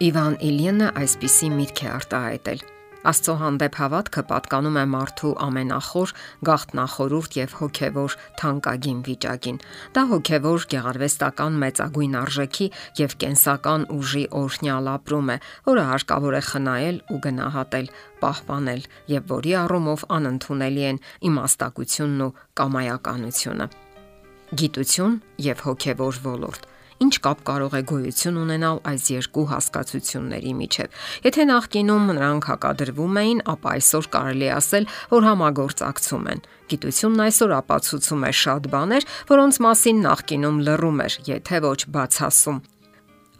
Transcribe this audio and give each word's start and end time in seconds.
Իվան 0.00 0.38
Իլյենը 0.40 0.86
այսպիսի 0.96 1.48
միտք 1.52 1.80
է 1.84 1.88
արտահայտել. 1.92 2.60
Աստծո 3.10 3.32
հանդեպ 3.40 3.74
հավատքը 3.80 4.22
պատկանում 4.30 4.78
է 4.80 4.84
մարդու 4.92 5.32
ամենախոր 5.46 6.14
գաղտնախորուրդ 6.48 7.36
եւ 7.36 7.56
հոգեվոր 7.58 8.16
թանկագին 8.40 9.02
վիճակին։ 9.10 9.58
Դա 9.98 10.04
հոգեվոր 10.14 10.66
գեղարվեստական 10.72 11.60
մեծագույն 11.64 12.16
արժեքի 12.22 12.70
եւ 13.02 13.18
կենսական 13.24 13.86
ուժի 14.00 14.24
օրհնյալ 14.40 14.90
ապրում 14.96 15.30
է, 15.36 15.38
որը 15.68 15.86
հարկավոր 15.90 16.40
է 16.40 16.42
խնայել 16.48 17.04
ու 17.12 17.20
գնահատել, 17.28 17.94
պահպանել 18.24 18.82
եւ 19.20 19.30
որի 19.36 19.56
առումով 19.68 20.08
անընդունելի 20.16 20.90
են 20.94 21.04
իմաստակությունն 21.28 22.24
ու 22.24 22.34
կամայականությունը։ 22.56 23.70
Գիտություն 24.60 25.22
եւ 25.52 25.66
հոգեվոր 25.68 26.24
ոլորտ 26.24 26.70
Ինչ 27.00 27.16
կապ 27.24 27.38
կարող 27.48 27.74
է 27.78 27.80
գոյություն 27.88 28.38
ունենալ 28.42 28.78
այս 28.90 29.04
երկու 29.14 29.44
հասկացությունների 29.48 30.50
միջև։ 30.58 30.98
Եթե 31.24 31.46
նախկինում 31.48 32.10
նրանք 32.10 32.48
հակադրվում 32.50 33.16
էին, 33.22 33.40
ապա 33.54 33.72
այսօր 33.80 34.08
կարելի 34.16 34.50
ասել, 34.56 34.88
որ 35.14 35.26
համագործակցում 35.30 36.28
են։ 36.34 36.44
Գիտությունն 36.74 37.24
այսօր 37.24 37.56
ապացուցում 37.56 38.28
է 38.28 38.32
շատ 38.42 38.68
բաներ, 38.76 39.08
որոնց 39.32 39.60
մասին 39.64 40.04
նախկինում 40.10 40.60
լռում 40.68 41.02
էր, 41.08 41.18
եթե 41.30 41.64
ոչ 41.64 41.80
բացասում։ 41.96 42.62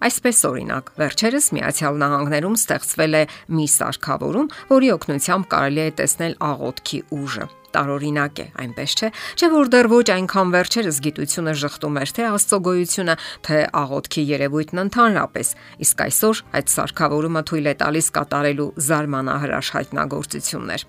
Այսպես 0.01 0.38
օրինակ, 0.48 0.92
վերջերս 0.96 1.52
Միացյալ 1.60 2.01
Նահանգներում 2.01 2.56
ստեղծվել 2.65 3.20
է 3.20 3.24
մի 3.60 3.66
սարքավորում, 3.77 4.52
որի 4.73 4.92
օգնությամբ 4.96 5.52
կարելի 5.52 5.84
է 5.84 5.90
տեսնել 6.01 6.38
աղոթքի 6.48 7.06
ուժը 7.20 7.59
տարօրինակ 7.74 8.41
է, 8.41 8.47
այնպես 8.65 8.95
չէ, 9.01 9.09
չէ 9.41 9.48
որ 9.55 9.70
դեռ 9.74 9.88
ոչ 9.91 10.06
այնքան 10.15 10.52
վերջերս 10.54 11.01
գիտությունը 11.07 11.54
շղթում 11.60 11.99
էր 12.01 12.12
թե 12.16 12.24
աստծո 12.30 12.59
գոյությունը, 12.66 13.15
թե 13.46 13.59
աղոթքի 13.80 14.23
երևույթն 14.30 14.82
ընդհանրապես։ 14.85 15.49
Իսկ 15.87 16.02
այսօր 16.07 16.43
այդ 16.60 16.73
սարքավորումը 16.74 17.43
թույլ 17.51 17.71
է 17.71 17.74
տալիս 17.80 18.09
կատարելու 18.16 18.68
զարմանահրաշ 18.90 19.71
հայտնագործություններ։ 19.77 20.85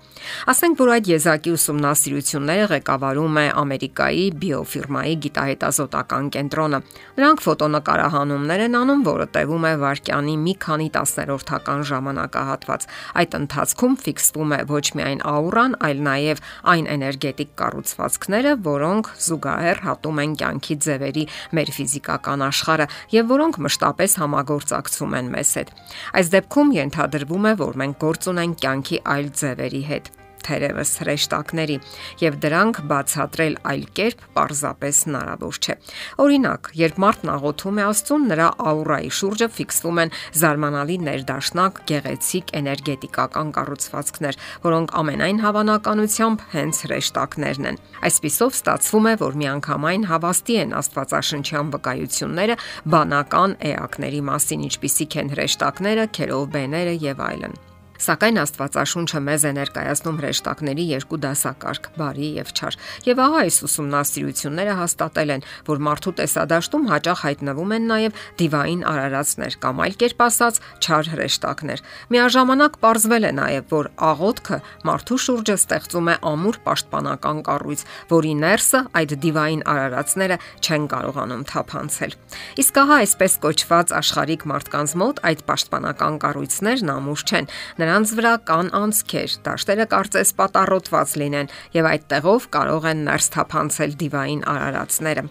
Ասենք 0.52 0.82
որ 0.82 0.92
այդ 0.92 1.10
եզակի 1.12 1.54
ուսումնասիրությունները 1.56 2.66
ղեկավարում 2.72 3.38
է 3.42 3.46
Ամերիկայի 3.62 4.26
բիոֆիրմայի 4.42 5.14
գիտահետազոտական 5.26 6.30
կենտրոնը։ 6.36 6.80
Նրանք 7.22 7.42
ֆոտոնկարահանումներ 7.46 8.64
են 8.66 8.76
անում, 8.82 9.02
որը 9.08 9.26
տևում 9.36 9.66
է 9.68 9.72
վարկյանի 9.82 10.36
մի 10.42 10.54
քանի 10.62 10.88
տասներորդական 10.96 11.84
ժամանակահատված։ 11.92 12.86
Այդ 13.22 13.36
ընթացքում 13.42 13.96
ֆիքսվում 14.02 14.52
է 14.52 14.60
ոչ 14.72 14.86
միայն 14.98 15.20
աուրան, 15.32 15.76
այլ 15.88 16.02
նաև 16.08 16.42
այն 16.72 16.88
էներգետիկ 16.92 17.52
կառուցվածքները, 17.60 18.54
որոնք 18.66 19.10
զուգահեռ 19.26 19.82
հատում 19.86 20.22
են 20.22 20.36
կյանքի 20.42 20.76
ձևերի 20.86 21.26
մեր 21.58 21.74
ֆիզիկական 21.76 22.46
աշխարհը 22.48 22.88
եւ 23.18 23.30
որոնք 23.34 23.60
մշտապես 23.66 24.16
համագործակցում 24.22 25.20
են 25.20 25.30
մեզ 25.36 25.52
հետ։ 25.60 25.76
Այս 26.22 26.32
դեպքում 26.38 26.74
ենթադրվում 26.80 27.52
է, 27.52 27.54
որ 27.66 27.80
մենք 27.84 28.02
գործ 28.06 28.32
ունենք 28.32 28.60
կյանքի 28.64 29.04
այլ 29.16 29.32
ձևերի 29.42 29.84
հետ 29.92 30.12
թերևս 30.46 30.92
հրեշտակների 31.02 31.76
եւ 32.22 32.38
դրանք 32.42 32.80
բացատրել 32.92 33.56
այլ 33.72 33.84
կերպ 33.98 34.24
պարզապես 34.36 35.00
հնարավոր 35.06 35.58
չէ։ 35.62 35.76
Օրինակ, 36.22 36.70
երբ 36.82 37.00
մարդն 37.02 37.32
աղոթում 37.32 37.80
է 37.82 37.84
Աստծուն, 37.92 38.26
նրա 38.32 38.48
աուրայի 38.72 39.10
շուրջը 39.18 39.48
ֆիքսվում 39.56 40.00
են 40.02 40.12
զարմանալի 40.42 40.96
ներդաշնակ 41.06 41.80
գեղեցիկ 41.92 42.52
էներգետիկական 42.62 43.52
կառուցվածքներ, 43.56 44.38
որոնք 44.66 44.94
ամենայն 45.02 45.42
հավանականությամբ 45.42 46.46
հենց 46.52 46.82
հրեշտակներն 46.86 47.68
են։ 47.72 47.80
Այսպիսով 48.02 48.56
ստացվում 48.58 49.10
է, 49.12 49.14
որ 49.22 49.36
միանգամայն 49.42 50.06
հավաստի 50.12 50.56
են 50.62 50.76
Աստվածաշնչյան 50.82 51.74
վկայությունները 51.76 52.56
բանական 52.96 53.58
էակների 53.72 54.22
մասին, 54.32 54.64
ինչպիսիք 54.70 55.20
են 55.22 55.36
հրեշտակները, 55.36 56.08
քերովբեները 56.18 56.96
եւ 57.10 57.28
այլն։ 57.32 57.62
Սակայն 58.02 58.40
Աստվածաշունչը 58.42 59.20
մեզ 59.22 59.42
է 59.46 59.50
ներկայացնում 59.54 60.16
հրեշտակների 60.18 60.84
երկու 60.90 61.18
դասակարգ՝ 61.22 61.84
բարի 61.94 62.30
եւ 62.40 62.48
չար։ 62.50 62.76
Եվ 63.06 63.20
ահա 63.22 63.42
այս 63.42 63.58
ուսումնասիրությունները 63.68 64.74
հաստատել 64.80 65.32
են, 65.36 65.44
որ 65.68 65.82
մարդու 65.86 66.14
տեսադաշտում 66.18 66.88
հաճախ 66.90 67.22
հայտնվում 67.22 67.74
են 67.76 67.86
նաեւ 67.92 68.18
դիվային 68.42 68.82
արարածներ 68.90 69.56
կամ 69.62 69.82
այլ 69.86 69.94
կերպ 70.02 70.24
ասած 70.26 70.58
չար 70.82 71.10
հրեշտակներ։ 71.12 71.84
Միաժամանակ 72.10 72.80
ողրզվել 72.82 73.22
է 73.22 73.32
նաեւ, 73.38 73.64
որ 73.70 73.90
աղոթքը 74.02 74.58
մարդու 74.90 75.20
շուրջը 75.22 75.56
ստեղծում 75.62 76.10
է 76.10 76.16
ամուր 76.32 76.58
պաշտպանական 76.66 77.38
կառույց, 77.46 77.86
որի 78.10 78.34
ներսը 78.42 78.80
այդ 78.98 79.16
դիվային 79.22 79.62
արարածները 79.72 80.36
չեն 80.62 80.84
կարողանում 80.90 81.46
թափանցել։ 81.52 82.18
Իսկ 82.62 82.82
ահա 82.82 82.96
այսպես 83.02 83.32
կոչված 83.46 83.94
աշխարհիկ 84.02 84.46
մարդկանց 84.52 84.94
մոտ 85.02 85.22
այդ 85.32 85.42
պաշտպանական 85.52 86.18
կառույցներն 86.22 86.92
ամուր 86.92 87.24
չեն։ 87.28 87.50
Նրա 87.82 87.91
նրանց 87.92 88.12
վրա 88.16 88.30
կան 88.48 88.68
անցքեր, 88.72 89.32
դաշտերը 89.44 89.84
կարծես 89.92 90.30
պատառոտված 90.38 91.10
լինեն 91.20 91.50
եւ 91.76 91.88
այդ 91.90 92.06
տեղով 92.08 92.46
կարող 92.56 92.88
են 92.88 93.04
ներս 93.04 93.28
թափանցել 93.34 93.96
դիվային 94.00 94.44
արարածները։ 94.48 95.24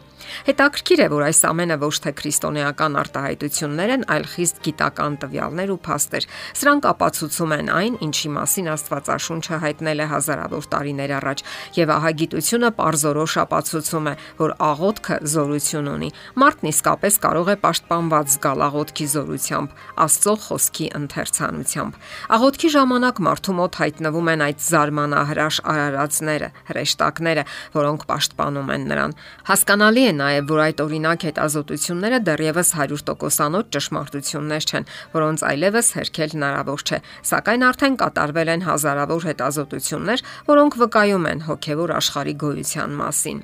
Հետաքրքիր 0.47 1.01
է, 1.01 1.07
որ 1.11 1.25
այս 1.27 1.41
ամենը 1.51 1.77
ոչ 1.81 1.95
թե 2.05 2.11
քրիստոնեական 2.21 2.97
արտահայտություններ 3.01 3.93
են, 3.95 4.05
այլ 4.11 4.25
խիստ 4.31 4.61
գիտական 4.65 5.17
տվյալներ 5.21 5.71
ու 5.71 5.79
փաստեր։ 5.87 6.27
Սրանք 6.61 6.87
ապացուցում 6.91 7.55
են 7.57 7.71
այն, 7.71 7.97
ինչի 8.05 8.29
մասին 8.37 8.69
Աստվածաշունչը 8.71 9.59
հայտնել 9.61 10.01
է 10.01 10.07
հազարավոր 10.11 10.67
տարիներ 10.71 11.13
առաջ, 11.21 11.43
եւ 11.81 11.93
ահա 11.95 12.11
գիտությունը 12.21 12.69
parzorosh 12.81 13.35
ապացուցում 13.41 14.09
է, 14.11 14.13
որ 14.41 14.55
աղոթքը 14.71 15.17
զորություն 15.31 15.91
ունի։ 15.91 16.09
Մարդն 16.41 16.71
իսկապես 16.71 17.19
կարող 17.25 17.51
է 17.51 17.55
պաշտպանված 17.61 18.31
զգալ 18.31 18.65
աղոթքի 18.67 19.07
զորությամբ, 19.11 19.75
Աստծո 20.01 20.35
խոսքի 20.45 20.87
ընթերցանությամբ։ 21.01 21.99
Աղոթքի 22.37 22.69
ժամանակ 22.75 23.21
մարդու 23.27 23.55
մոտ 23.61 23.79
հայտնվում 23.81 24.31
են 24.31 24.43
այդ 24.47 24.63
զարմանահրաշ 24.71 25.57
արարածները, 25.71 26.49
հրեշտակները, 26.71 27.43
որոնք 27.75 28.05
պաշտպանում 28.11 28.71
են 28.75 28.85
նրան։ 28.91 29.15
Հասկանալի 29.51 30.03
է 30.10 30.10
նաև, 30.17 30.49
որ 30.51 30.61
այդ 30.65 30.81
օրինակ 30.85 31.25
հետազոտությունները 31.27 32.19
դեռևս 32.27 32.73
100%-անոց 32.77 33.71
ճշմարտություններ 33.75 34.67
չեն, 34.71 34.89
որոնց 35.15 35.45
այլևս 35.51 35.93
հերքել 35.99 36.35
հնարավոր 36.35 36.83
չէ, 36.87 36.99
սակայն 37.31 37.65
արդեն 37.71 37.95
կատարվել 38.01 38.51
են 38.55 38.67
հազարավոր 38.71 39.29
հետազոտություններ, 39.31 40.25
որոնք 40.51 40.81
վկայում 40.81 41.31
են 41.31 41.47
հոգևոր 41.51 41.95
աշխարհի 42.01 42.35
գոյության 42.45 43.01
մասին։ 43.01 43.41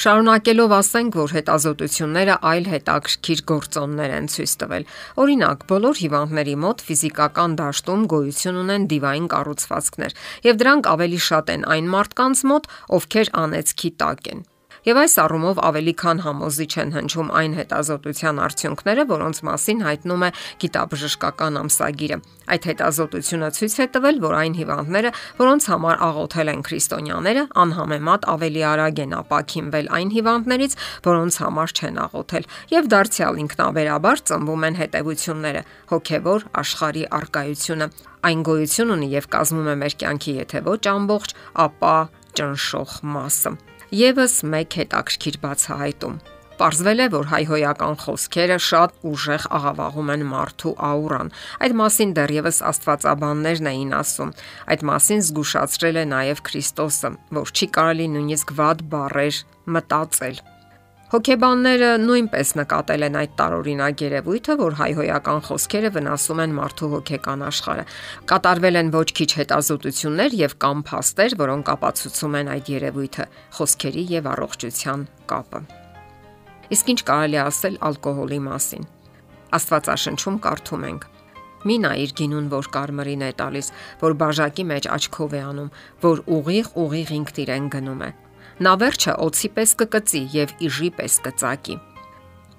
Շարունակելով 0.00 0.72
ասենք, 0.72 1.16
որ 1.20 1.32
հետազոտությունները 1.36 2.34
այլ 2.50 2.68
հետաքրքիր 2.72 3.40
գործոններ 3.50 4.14
են 4.16 4.28
ցույց 4.32 4.52
տվել։ 4.62 4.86
Օրինակ, 5.24 5.66
բոլոր 5.72 6.00
հիվանդների 6.00 6.54
մոտ 6.64 6.84
ֆիզիկական 6.86 7.56
դաշտում 7.60 8.06
գոյություն 8.14 8.60
ունեն 8.62 8.86
դիվային 8.94 9.26
կառուցվածքներ, 9.34 10.16
եւ 10.48 10.62
դրանք 10.64 10.88
ավելի 10.94 11.20
շատ 11.26 11.52
են 11.56 11.68
այն 11.76 11.92
մարդկանց 11.96 12.44
մոտ, 12.48 12.72
ովքեր 12.96 13.34
անեծքի 13.44 13.92
տակ 14.00 14.32
են։ 14.32 14.42
Եվ 14.80 14.96
այս 14.96 15.14
առումով 15.20 15.58
ավելի 15.60 15.92
քան 16.00 16.20
համոզիչ 16.24 16.70
են 16.80 16.92
հնչում 16.94 17.30
այն 17.36 17.54
հետազոտության 17.58 18.38
արդյունքները, 18.40 19.04
որոնց 19.10 19.40
մասին 19.44 19.82
հայտնում 19.84 20.24
է 20.24 20.30
գիտաբժշկական 20.62 21.58
ամսագիրը։ 21.60 22.18
Այդ 22.50 22.68
հետազոտությունը 22.70 23.50
ցույց 23.60 23.74
է 23.76 23.86
տվել, 23.96 24.20
որ 24.24 24.34
այն 24.40 24.56
հիվանդները, 24.56 25.10
որոնց 25.40 25.68
համար 25.70 26.00
աղոթել 26.08 26.52
են 26.54 26.64
քրիստոնյաները, 26.64 27.44
անհամեմատ 27.60 28.26
ավելի 28.34 28.62
արագ 28.70 29.02
են 29.04 29.14
ապակինվել 29.20 29.90
այն 30.00 30.10
հիվանդներից, 30.16 30.76
որոնց 31.10 31.40
համար 31.44 31.74
չեն 31.76 32.00
աղոթել, 32.08 32.48
եւ 32.72 32.90
դարձյալ 32.96 33.40
ինքնաբերաբար 33.44 34.24
ծնվում 34.32 34.66
են 34.70 34.80
հետևությունները՝ 34.80 35.64
հոգեվոր 35.92 36.46
աշխարհի 36.64 37.04
արկայությունը։ 37.20 37.90
Այն 38.20 38.44
գոյություն 38.48 38.94
ունի 38.96 39.08
եւ 39.20 39.30
կազմում 39.36 39.70
է 39.70 39.76
մեր 39.84 39.98
կյանքի 40.00 40.38
եթե 40.40 40.64
ոչ 40.66 40.82
ամբողջ, 40.96 41.36
ապա 41.68 41.96
ճնշող 42.40 43.00
մասը 43.16 43.69
եւս 43.90 44.34
մեկ 44.46 44.74
հետաքրքիր 44.78 45.36
բացահայտում։ 45.42 46.18
Պարզվել 46.60 47.00
է, 47.00 47.06
որ 47.14 47.26
հայհոյական 47.30 47.96
խոսքերը 48.02 48.58
շատ 48.62 48.92
ուժեղ 49.10 49.46
աղավաղում 49.56 50.12
են 50.14 50.24
մարդու 50.30 50.72
աուրան։ 50.90 51.32
Այդ 51.66 51.74
մասին 51.80 52.12
դեռևս 52.18 52.60
աստվածաբաններն 52.70 53.70
էին 53.72 53.94
ասում։ 53.98 54.34
Այդ 54.70 54.86
մասին 54.90 55.24
զգուշացրել 55.26 56.00
է 56.04 56.04
նաև 56.12 56.44
Քրիստոսը, 56.50 57.12
որ 57.40 57.54
չի 57.56 57.70
կարելի 57.80 58.08
նույնիսկ 58.14 58.54
վատ 58.60 58.86
բառեր 58.94 59.42
մտածել։ 59.74 60.42
Հոգեբանները 61.10 61.86
նույնպես 61.98 62.50
նկատել 62.54 63.04
են 63.08 63.16
այդ 63.18 63.30
տարօրինակ 63.40 64.02
երևույթը, 64.04 64.54
որ 64.60 64.76
հայհոյական 64.78 65.40
խոսքերը 65.48 65.90
վնասում 65.96 66.42
են 66.44 66.54
մարդու 66.54 66.90
հոգեկան 66.92 67.42
աշխարհը։ 67.48 67.84
Կատարվել 68.30 68.78
են 68.80 68.92
ոչ 68.94 69.08
քիչ 69.18 69.28
հետազոտություններ 69.40 70.36
եւ 70.38 70.54
կամ 70.62 70.84
փաստեր, 70.86 71.34
որոնք 71.42 71.72
ապացուցում 71.74 72.38
են 72.40 72.52
այդ 72.54 72.70
երևույթը 72.76 73.26
խոսքերի 73.58 74.06
եւ 74.14 74.30
առողջության 74.36 75.04
կապը։ 75.34 75.64
Իսկ 76.78 76.94
ինչ 76.94 77.00
կարելի 77.10 77.42
ասել 77.42 77.82
ալկոհոլի 77.90 78.40
մասին։ 78.46 78.88
Աստվածաշնչում 79.58 80.40
կարդում 80.46 80.88
ենք. 80.94 81.10
Մի 81.66 81.76
նայիր 81.90 82.12
գինուն, 82.22 82.50
որ 82.54 82.72
կարմրին 82.78 83.26
է 83.26 83.34
տալիս, 83.42 83.74
որ 84.06 84.14
բաժակի 84.22 84.64
մեջ 84.70 84.92
աչքով 84.94 85.34
է 85.34 85.44
անում, 85.50 85.70
որ 86.06 86.26
ուղիղ 86.38 86.74
ուղիղ 86.86 87.16
ինքն 87.18 87.40
իրեն 87.50 87.72
գնում 87.74 88.04
է 88.06 88.12
նա 88.60 88.74
վերջը 88.80 89.12
օծի 89.24 89.48
պես 89.56 89.70
կկծի 89.80 90.20
եւ 90.34 90.50
իժի 90.66 90.90
պես 90.98 91.14
կծակի։ 91.24 91.76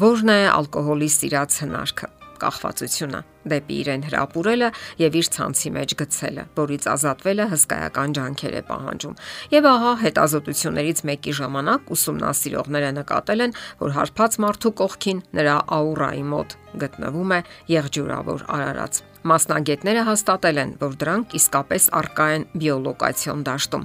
Որն 0.02 0.32
է 0.34 0.40
ալկոհոլի 0.50 1.10
սիրած 1.14 1.58
հնարքը, 1.62 2.08
կախվածությունը։ 2.42 3.22
դեպի 3.52 3.76
իրեն 3.82 4.04
հրապուրելը 4.06 4.70
եւ 5.02 5.18
իր 5.22 5.30
ցանցի 5.36 5.72
մեջ 5.78 5.94
գցելը, 6.02 6.44
որից 6.58 6.88
ազատվելը 6.94 7.48
հսկայական 7.54 8.16
ջանքեր 8.18 8.58
է 8.60 8.64
պահանջում։ 8.70 9.16
Եվ 9.56 9.70
ահա 9.72 9.94
հետազոտություններից 10.06 11.04
մեկի 11.10 11.36
ժամանակ 11.42 11.94
ուսումնասիրողները 11.98 12.92
նկատել 13.02 13.46
են, 13.48 13.56
որ 13.82 13.96
հարբած 13.98 14.42
մարդու 14.46 14.76
կողքին 14.82 15.24
նրա 15.42 15.58
աուրայի 15.82 16.28
մոտ 16.34 16.61
գտնվում 16.80 17.38
է 17.38 17.40
եղջյուրավոր 17.76 18.46
արարած։ 18.58 19.04
Մասնագետները 19.22 20.02
հաստատել 20.08 20.60
են, 20.62 20.70
որ 20.82 20.94
դրանք 20.98 21.34
իսկապես 21.38 21.84
արկա 21.94 22.26
են 22.36 22.46
բիոլոկացիոն 22.58 23.42
դաշտում, 23.46 23.84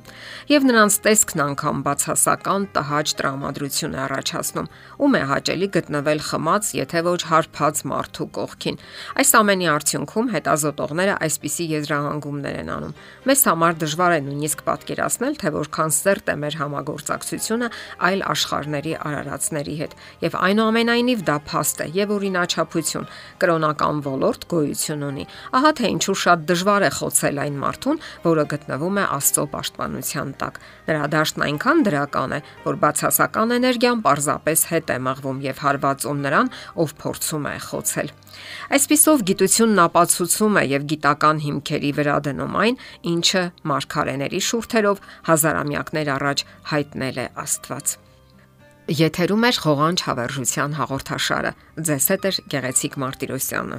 եւ 0.48 0.66
նրանց 0.70 0.94
տեսքն 1.04 1.42
անգամ 1.44 1.82
բացասական 1.84 2.62
տհաճ 2.72 3.12
տրամադրություն 3.18 3.96
է 3.96 4.00
առաջացնում։ 4.06 4.70
Ում 4.96 5.16
է 5.16 5.20
հաճելի 5.28 5.68
գտնվել 5.76 6.22
խմած, 6.24 6.70
եթե 6.80 7.02
ոչ 7.04 7.20
հարբած 7.28 7.82
մարդու 7.92 8.28
կողքին։ 8.36 8.80
Այս 9.20 9.30
ամենի 9.36 9.68
արդյունքում 9.76 10.30
հետազոտողները 10.32 11.18
այսպիսի 11.26 11.68
եզրահանգումներ 11.76 12.56
են 12.56 12.72
անում։ 12.76 12.96
Մեզ 13.28 13.40
համար 13.52 13.76
դժվար 13.84 14.16
է 14.16 14.20
նույնիսկ 14.24 14.64
պատկերացնել, 14.72 15.36
թե 15.36 15.52
որքան 15.56 15.94
սերտ 16.00 16.32
է 16.32 16.36
մեր 16.46 16.58
համագործակցությունը 16.64 17.70
այլ 18.08 18.20
աշխարհների 18.32 18.96
արարածների 19.04 19.76
հետ, 19.84 19.92
եւ 20.24 20.40
այնուամենայնիվ 20.46 21.26
դա 21.28 21.36
փաստ 21.50 21.84
է 21.84 21.86
եւ 21.96 22.16
օրինաչափություն։ 22.76 23.06
Կրոնական 23.40 24.00
ոլորտ 24.04 24.44
գոյություն 24.50 25.04
ունի 25.06 25.24
Ահա 25.56 25.70
թե 25.78 25.90
ինչու 25.96 26.16
շատ 26.22 26.44
դժվար 26.50 26.86
է 26.86 26.90
խոցել 26.96 27.40
այն 27.44 27.56
մարդուն, 27.62 28.00
որը 28.26 28.44
գտնվում 28.52 28.96
է 28.96 29.04
Աստծո 29.16 29.44
պաշտպանության 29.54 30.30
տակ։ 30.40 30.60
Նրա 30.86 31.08
դաշտն 31.16 31.44
այնքան 31.46 31.82
դրական 31.86 32.36
է, 32.36 32.40
որ 32.66 32.78
բացասական 32.84 33.56
էներգիան 33.56 34.02
պարզապես 34.06 34.60
հետ 34.70 34.92
է 34.92 34.98
մղվում 35.06 35.42
եւ 35.46 35.60
հարվածում 35.66 36.22
նրան, 36.26 36.52
ով 36.76 36.96
փորձում 37.00 37.46
է 37.46 37.56
խոցել։ 37.66 38.10
Այսպիսով 38.76 39.22
գիտությունն 39.30 39.84
ապացուցում 39.86 40.58
է 40.60 40.64
եւ 40.76 40.88
գիտական 40.92 41.36
հիմքերի 41.46 41.92
վրա 41.96 42.16
դնում 42.28 42.58
այն, 42.66 42.80
ինչը 43.16 43.44
մարգարեների 43.72 44.42
շուրթերով 44.50 45.06
հազարամյակներ 45.30 46.12
առաջ 46.16 46.44
հայտնել 46.76 47.22
է 47.24 47.30
Աստված։ 47.46 48.05
Եթերում 48.86 49.44
է 49.48 49.50
ղողանջ 49.66 50.02
հավերժության 50.06 50.74
հաղորդաշարը։ 50.78 51.50
Ձեզ 51.86 52.04
հետ 52.12 52.26
է 52.28 52.30
Գեղեցիկ 52.52 52.92
Մարտիրոսյանը։ 53.02 53.78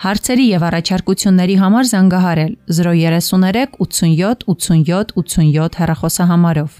Հարցերի 0.00 0.46
եւ 0.48 0.62
առաջարկությունների 0.70 1.56
համար 1.60 1.90
զանգահարել 1.90 2.54
033 2.72 3.76
87 3.84 4.46
87 4.48 5.12
87 5.20 5.76
հեռախոսահամարով։ 5.80 6.78